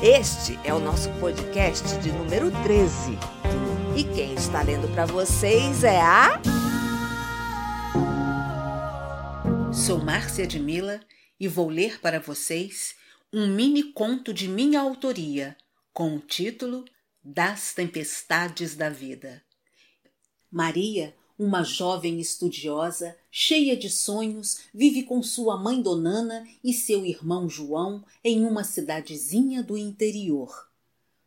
[0.00, 3.18] Este é o nosso podcast de número 13.
[3.96, 6.40] E quem está lendo para vocês é a.
[9.72, 11.00] Sou Márcia de Mila
[11.40, 12.94] e vou ler para vocês
[13.32, 15.56] um mini conto de minha autoria
[15.92, 16.84] com o título
[17.20, 19.42] Das Tempestades da Vida.
[20.48, 27.48] Maria, uma jovem estudiosa, cheia de sonhos, vive com sua mãe Donana e seu irmão
[27.48, 30.68] João em uma cidadezinha do interior.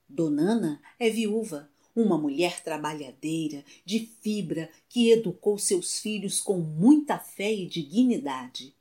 [0.09, 7.53] Donana é viúva, uma mulher trabalhadeira, de fibra, que educou seus filhos com muita fé
[7.53, 8.75] e dignidade.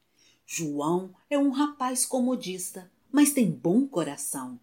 [0.45, 4.59] João é um rapaz comodista, mas tem bom coração.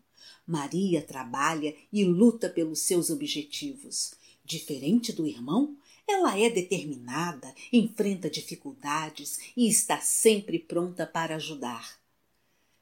[0.46, 4.14] Maria trabalha e luta pelos seus objetivos.
[4.44, 5.78] Diferente do irmão,
[6.08, 12.00] ela é determinada, enfrenta dificuldades e está sempre pronta para ajudar.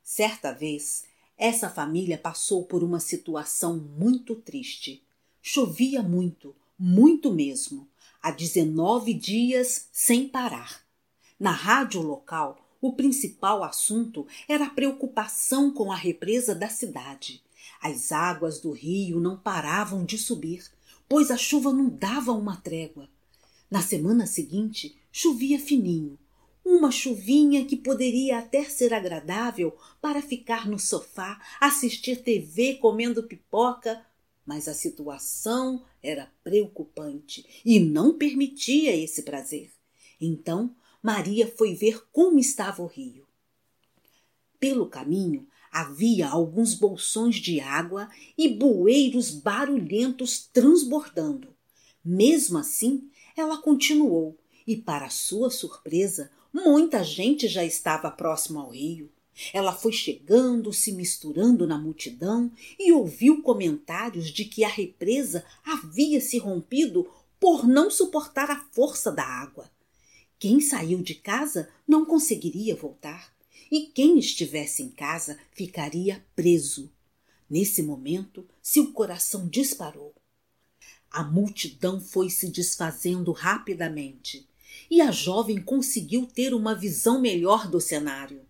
[0.04, 1.04] Certa vez,
[1.38, 5.04] essa família passou por uma situação muito triste.
[5.42, 7.88] Chovia muito, muito mesmo,
[8.22, 10.86] há 19 dias sem parar.
[11.40, 17.44] Na rádio local, o principal assunto era a preocupação com a represa da cidade.
[17.82, 20.64] As águas do rio não paravam de subir,
[21.10, 23.10] pois a chuva não dava uma trégua.
[23.70, 26.18] Na semana seguinte, chovia fininho,
[26.64, 34.04] uma chuvinha que poderia até ser agradável para ficar no sofá, assistir TV comendo pipoca
[34.46, 39.72] mas a situação era preocupante e não permitia esse prazer.
[40.22, 43.26] Então Maria foi ver como estava o rio.
[44.60, 51.54] Pelo caminho havia alguns bolsões de água e bueiros barulhentos transbordando.
[52.04, 59.12] Mesmo assim, ela continuou e, para sua surpresa, muita gente já estava próximo ao rio.
[59.54, 66.22] Ela foi chegando, se misturando na multidão e ouviu comentários de que a represa havia
[66.22, 67.10] se rompido
[67.40, 69.70] por não suportar a força da água.
[70.40, 73.34] Quem saiu de casa não conseguiria voltar,
[73.72, 76.92] e quem estivesse em casa ficaria preso.
[77.50, 80.14] Nesse momento, seu coração disparou.
[81.16, 84.46] A multidão foi se desfazendo rapidamente,
[84.92, 88.42] e a jovem conseguiu ter uma visão melhor do cenário.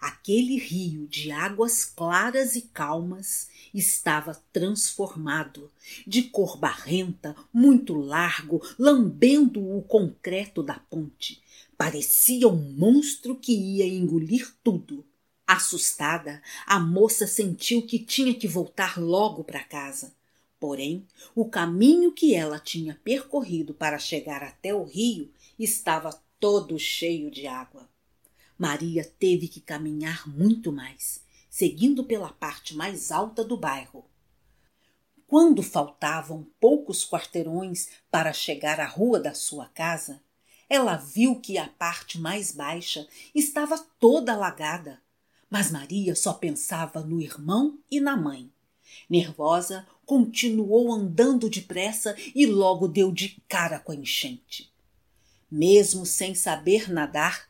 [0.00, 5.68] Aquele rio de águas claras e calmas estava transformado,
[6.06, 11.42] de cor barrenta, muito largo, lambendo o concreto da ponte.
[11.76, 15.04] Parecia um monstro que ia engolir tudo.
[15.44, 20.15] Assustada, a moça sentiu que tinha que voltar logo para casa.
[20.58, 27.30] Porém, o caminho que ela tinha percorrido para chegar até o rio estava todo cheio
[27.30, 27.88] de água.
[28.58, 34.04] Maria teve que caminhar muito mais, seguindo pela parte mais alta do bairro.
[35.26, 40.22] Quando faltavam poucos quarteirões para chegar à rua da sua casa,
[40.68, 45.02] ela viu que a parte mais baixa estava toda alagada.
[45.50, 48.50] Mas Maria só pensava no irmão e na mãe.
[49.08, 54.72] Nervosa, continuou andando depressa e logo deu de cara com a enchente.
[55.50, 57.48] Mesmo sem saber nadar,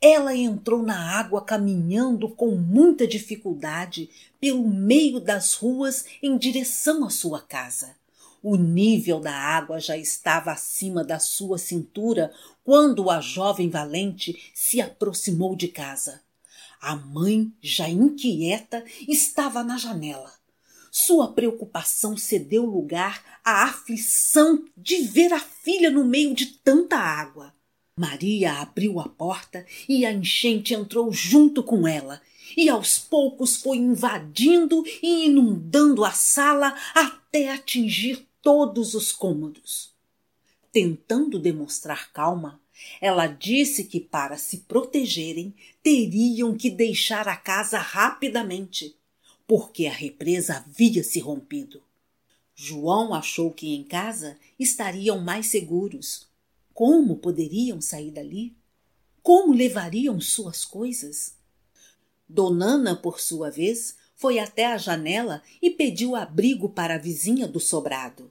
[0.00, 4.10] ela entrou na água caminhando com muita dificuldade
[4.40, 7.94] pelo meio das ruas em direção à sua casa.
[8.42, 14.80] O nível da água já estava acima da sua cintura quando a jovem valente se
[14.80, 16.20] aproximou de casa.
[16.80, 20.41] A mãe, já inquieta, estava na janela.
[20.94, 27.54] Sua preocupação cedeu lugar à aflição de ver a filha no meio de tanta água.
[27.98, 32.20] Maria abriu a porta e a enchente entrou junto com ela,
[32.54, 39.94] e aos poucos foi invadindo e inundando a sala até atingir todos os cômodos.
[40.70, 42.60] Tentando demonstrar calma,
[43.00, 48.94] ela disse que para se protegerem teriam que deixar a casa rapidamente,
[49.46, 51.82] porque a represa havia se rompido.
[52.54, 56.28] João achou que em casa estariam mais seguros,
[56.74, 58.56] como poderiam sair dali?
[59.22, 61.36] Como levariam suas coisas?
[62.28, 67.60] Donana, por sua vez, foi até a janela e pediu abrigo para a vizinha do
[67.60, 68.30] sobrado.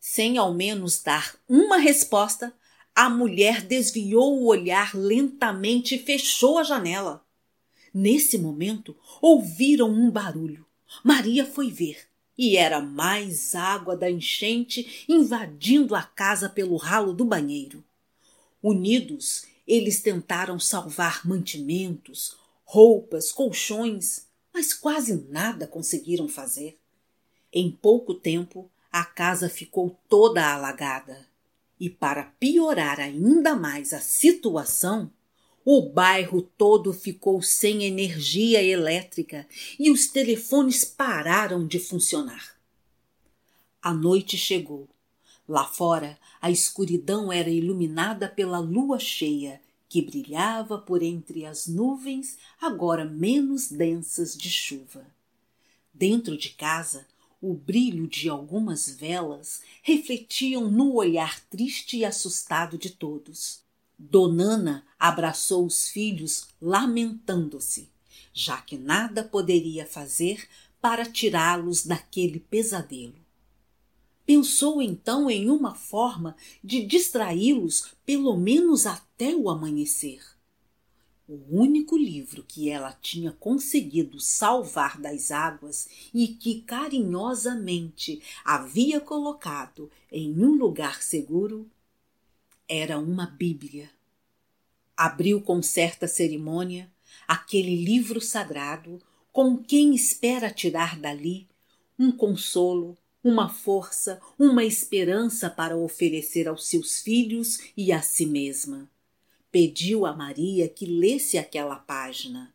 [0.00, 2.52] Sem ao menos dar uma resposta,
[2.94, 7.23] a mulher desviou o olhar lentamente e fechou a janela.
[7.94, 10.66] Nesse momento, ouviram um barulho.
[11.04, 17.24] Maria foi ver e era mais água da enchente invadindo a casa pelo ralo do
[17.24, 17.84] banheiro.
[18.60, 26.76] Unidos, eles tentaram salvar mantimentos, roupas, colchões, mas quase nada conseguiram fazer.
[27.52, 31.28] Em pouco tempo, a casa ficou toda alagada.
[31.78, 35.12] E para piorar ainda mais a situação,
[35.64, 42.54] o bairro todo ficou sem energia elétrica e os telefones pararam de funcionar.
[43.80, 44.88] A noite chegou.
[45.48, 52.36] Lá fora, a escuridão era iluminada pela lua cheia, que brilhava por entre as nuvens,
[52.60, 55.06] agora menos densas de chuva.
[55.92, 57.06] Dentro de casa,
[57.40, 63.63] o brilho de algumas velas refletiam no olhar triste e assustado de todos.
[64.10, 67.88] Donana abraçou os filhos, lamentando-se,
[68.34, 70.46] já que nada poderia fazer
[70.78, 73.14] para tirá-los daquele pesadelo.
[74.26, 80.20] Pensou então em uma forma de distraí-los pelo menos até o amanhecer.
[81.26, 89.90] O único livro que ela tinha conseguido salvar das águas e que carinhosamente havia colocado
[90.12, 91.70] em um lugar seguro
[92.68, 93.90] era uma Bíblia.
[94.96, 96.90] Abriu com certa cerimônia
[97.26, 99.02] aquele livro sagrado
[99.32, 101.48] com quem espera tirar dali
[101.98, 108.88] um consolo, uma força, uma esperança para oferecer aos seus filhos e a si mesma.
[109.50, 112.53] Pediu a Maria que lesse aquela página.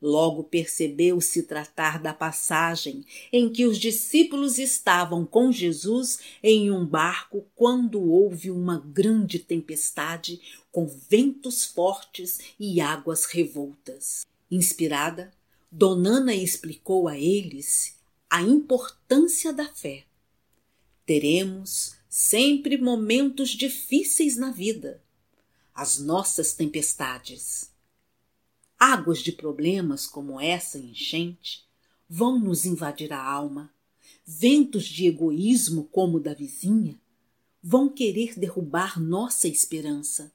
[0.00, 6.84] Logo percebeu se tratar da passagem em que os discípulos estavam com Jesus em um
[6.84, 10.40] barco quando houve uma grande tempestade
[10.70, 14.26] com ventos fortes e águas revoltas.
[14.50, 15.32] Inspirada,
[15.72, 17.96] Donana explicou a eles
[18.28, 20.04] a importância da fé.
[21.06, 25.02] Teremos sempre momentos difíceis na vida,
[25.74, 27.74] as nossas tempestades
[28.78, 31.64] Águas de problemas como essa enchente
[32.08, 33.72] vão nos invadir a alma.
[34.24, 37.00] Ventos de egoísmo como o da vizinha
[37.62, 40.32] vão querer derrubar nossa esperança.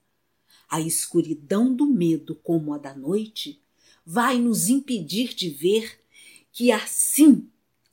[0.67, 3.61] A escuridão do medo, como a da noite,
[4.05, 6.03] vai nos impedir de ver
[6.51, 7.47] que assim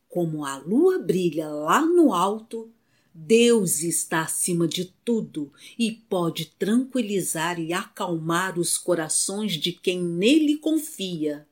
[0.08, 2.72] como a lua brilha lá no alto,
[3.20, 10.56] Deus está acima de tudo e pode tranquilizar e acalmar os corações de quem nele
[10.56, 11.44] confia.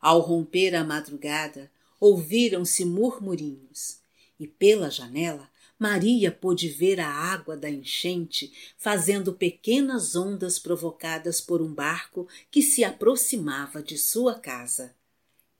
[0.00, 3.98] Ao romper a madrugada, ouviram-se murmurinhos,
[4.38, 11.60] e pela janela Maria pôde ver a água da enchente fazendo pequenas ondas provocadas por
[11.60, 14.94] um barco que se aproximava de sua casa.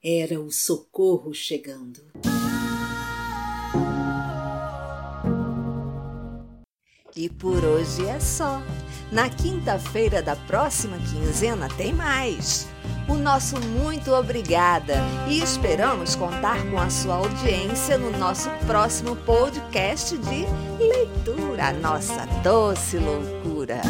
[0.01, 2.01] Era o socorro chegando.
[7.17, 8.61] E por hoje é só.
[9.11, 12.69] Na quinta-feira da próxima quinzena tem mais.
[13.09, 14.97] O nosso muito obrigada
[15.27, 20.45] e esperamos contar com a sua audiência no nosso próximo podcast de
[20.79, 23.81] leitura, nossa doce loucura.